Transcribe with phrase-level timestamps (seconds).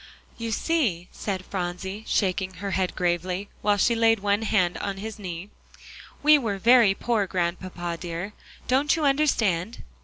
[0.35, 5.19] "You see," said Phronsie, shaking her head gravely, while she laid one hand on his
[5.19, 5.51] knee,
[6.23, 8.33] "we were very poor, Grandpapa dear.
[8.67, 9.83] Don't you understand?"